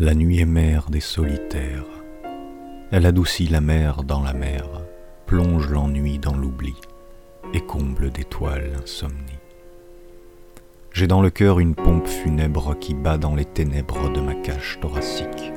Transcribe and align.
La 0.00 0.14
nuit 0.14 0.38
est 0.38 0.46
mère 0.46 0.90
des 0.90 1.00
solitaires. 1.00 1.84
Elle 2.92 3.04
adoucit 3.04 3.48
la 3.48 3.60
mer 3.60 4.04
dans 4.04 4.22
la 4.22 4.32
mer, 4.32 4.64
plonge 5.26 5.68
l'ennui 5.68 6.20
dans 6.20 6.36
l'oubli 6.36 6.76
et 7.52 7.60
comble 7.60 8.12
d'étoiles 8.12 8.70
l'insomnie. 8.76 9.40
J'ai 10.92 11.08
dans 11.08 11.20
le 11.20 11.30
cœur 11.30 11.58
une 11.58 11.74
pompe 11.74 12.06
funèbre 12.06 12.78
qui 12.78 12.94
bat 12.94 13.18
dans 13.18 13.34
les 13.34 13.44
ténèbres 13.44 14.12
de 14.12 14.20
ma 14.20 14.36
cage 14.36 14.78
thoracique, 14.80 15.52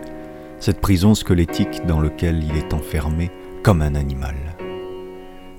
cette 0.59 0.81
prison 0.81 1.13
squelettique 1.13 1.85
dans 1.85 2.01
laquelle 2.01 2.43
il 2.43 2.57
est 2.57 2.73
enfermé 2.73 3.29
comme 3.61 3.83
un 3.83 3.93
animal. 3.93 4.35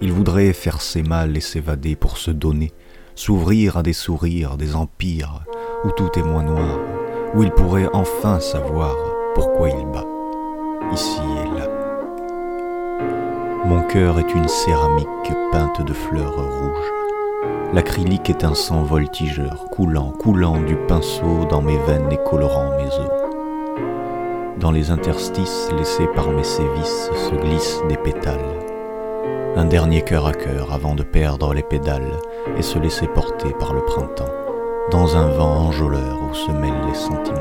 Il 0.00 0.10
voudrait 0.10 0.52
faire 0.52 0.80
ses 0.80 1.04
mâles 1.04 1.36
et 1.36 1.40
s'évader 1.40 1.94
pour 1.94 2.18
se 2.18 2.32
donner, 2.32 2.72
s'ouvrir 3.14 3.76
à 3.76 3.84
des 3.84 3.92
sourires, 3.92 4.56
des 4.56 4.74
empires, 4.74 5.44
où 5.84 5.90
tout 5.92 6.10
est 6.18 6.24
moins 6.24 6.42
noir, 6.42 6.80
où 7.34 7.42
il 7.42 7.50
pourrait 7.50 7.88
enfin 7.92 8.40
savoir 8.40 8.94
pourquoi 9.34 9.70
il 9.70 9.86
bat, 9.86 10.04
ici 10.92 11.20
et 11.44 11.58
là. 11.58 11.68
Mon 13.64 13.82
cœur 13.82 14.18
est 14.18 14.34
une 14.34 14.48
céramique 14.48 15.08
peinte 15.50 15.82
de 15.82 15.92
fleurs 15.92 16.34
rouges. 16.34 16.92
L'acrylique 17.72 18.28
est 18.28 18.44
un 18.44 18.54
sang 18.54 18.82
voltigeur, 18.82 19.66
coulant, 19.70 20.10
coulant 20.10 20.60
du 20.60 20.76
pinceau 20.76 21.46
dans 21.48 21.62
mes 21.62 21.78
veines 21.78 22.10
et 22.10 22.18
colorant 22.28 22.76
mes 22.76 22.86
os. 22.86 23.10
Dans 24.58 24.70
les 24.70 24.90
interstices 24.90 25.70
laissés 25.76 26.08
par 26.14 26.30
mes 26.30 26.44
sévices 26.44 27.10
se 27.14 27.34
glissent 27.34 27.80
des 27.88 27.96
pétales. 27.96 28.38
Un 29.56 29.64
dernier 29.64 30.02
cœur 30.02 30.26
à 30.26 30.32
cœur 30.32 30.72
avant 30.72 30.94
de 30.94 31.02
perdre 31.02 31.54
les 31.54 31.62
pédales 31.62 32.18
et 32.58 32.62
se 32.62 32.78
laisser 32.78 33.06
porter 33.06 33.52
par 33.58 33.72
le 33.72 33.82
printemps 33.84 34.41
dans 34.90 35.16
un 35.16 35.28
vent 35.28 35.66
enjôleur 35.68 36.18
où 36.28 36.34
se 36.34 36.50
mêlent 36.50 36.86
les 36.88 36.94
sentiments. 36.94 37.38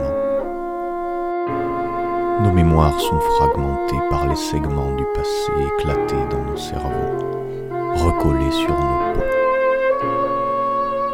Nos 2.44 2.52
mémoires 2.52 3.00
sont 3.00 3.20
fragmentées 3.20 4.02
par 4.10 4.28
les 4.28 4.36
segments 4.36 4.96
du 4.96 5.06
passé 5.16 5.52
éclatés 5.78 6.28
dans 6.30 6.44
nos 6.44 6.58
cerveaux, 6.58 7.70
recollés 7.96 8.52
sur 8.52 8.70
nos 8.70 9.14
peaux. 9.14 9.26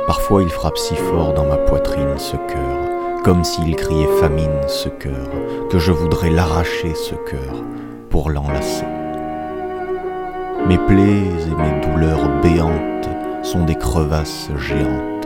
Parfois 0.06 0.44
il 0.44 0.50
frappe 0.50 0.78
si 0.78 0.96
fort 0.96 1.34
dans 1.34 1.46
ma 1.46 1.58
poitrine 1.58 2.18
ce 2.18 2.36
cœur, 2.36 3.24
comme 3.24 3.44
s'il 3.44 3.76
criait 3.76 4.08
famine 4.20 4.62
ce 4.68 4.90
cœur, 4.90 5.28
que 5.70 5.80
je 5.80 5.92
voudrais 5.92 6.30
l'arracher 6.30 6.94
ce 6.96 7.16
cœur 7.16 7.64
pour 8.10 8.30
l'enlacer. 8.30 8.86
Mes 10.68 10.78
plaies 10.78 11.24
et 11.48 11.56
mes 11.56 11.86
douleurs 11.86 12.30
béantes 12.42 13.10
sont 13.44 13.64
des 13.64 13.76
crevasses 13.76 14.50
géantes 14.58 15.17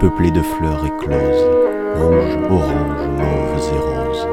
peuplée 0.00 0.30
de 0.30 0.42
fleurs 0.42 0.86
écloses, 0.86 1.44
rouges, 1.96 2.38
oranges, 2.50 3.08
mauves 3.16 3.74
et 3.74 3.78
roses. 3.78 4.28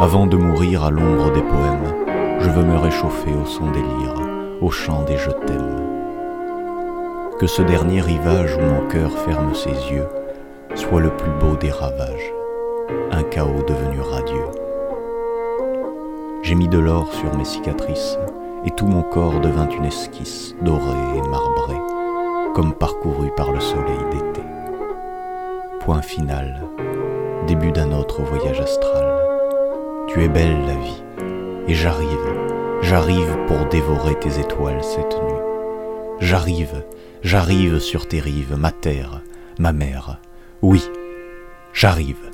Avant 0.00 0.26
de 0.26 0.36
mourir 0.36 0.82
à 0.82 0.90
l'ombre 0.90 1.30
des 1.32 1.42
poèmes, 1.42 1.94
je 2.40 2.50
veux 2.50 2.64
me 2.64 2.76
réchauffer 2.76 3.30
au 3.32 3.46
son 3.46 3.70
des 3.70 3.78
lyres, 3.78 4.20
au 4.60 4.70
chant 4.70 5.04
des 5.04 5.16
je 5.16 5.30
t'aime. 5.30 5.88
Que 7.38 7.46
ce 7.46 7.62
dernier 7.62 8.00
rivage 8.00 8.56
où 8.56 8.60
mon 8.60 8.88
cœur 8.88 9.12
ferme 9.18 9.54
ses 9.54 9.92
yeux 9.92 10.08
soit 10.74 11.00
le 11.00 11.10
plus 11.10 11.30
beau 11.30 11.54
des 11.56 11.70
ravages, 11.70 12.32
un 13.12 13.22
chaos 13.22 13.62
devenu 13.68 14.00
radieux. 14.00 14.48
J'ai 16.42 16.56
mis 16.56 16.68
de 16.68 16.78
l'or 16.78 17.12
sur 17.12 17.32
mes 17.36 17.44
cicatrices, 17.44 18.18
et 18.64 18.72
tout 18.72 18.86
mon 18.86 19.02
corps 19.02 19.38
devint 19.40 19.68
une 19.68 19.84
esquisse 19.84 20.56
dorée 20.62 21.16
et 21.16 21.28
marbrée 21.28 21.91
comme 22.54 22.74
parcouru 22.74 23.30
par 23.36 23.52
le 23.52 23.60
soleil 23.60 23.98
d'été. 24.10 24.42
Point 25.80 26.02
final, 26.02 26.62
début 27.46 27.72
d'un 27.72 27.92
autre 27.92 28.22
voyage 28.22 28.60
astral. 28.60 29.20
Tu 30.08 30.22
es 30.22 30.28
belle 30.28 30.66
la 30.66 30.74
vie, 30.74 31.02
et 31.68 31.74
j'arrive, 31.74 32.08
j'arrive 32.82 33.36
pour 33.46 33.66
dévorer 33.68 34.18
tes 34.18 34.38
étoiles 34.38 34.82
cette 34.84 35.14
nuit. 35.22 35.40
J'arrive, 36.20 36.84
j'arrive 37.22 37.78
sur 37.78 38.06
tes 38.06 38.20
rives, 38.20 38.56
ma 38.56 38.70
terre, 38.70 39.22
ma 39.58 39.72
mère. 39.72 40.20
Oui, 40.60 40.82
j'arrive. 41.72 42.31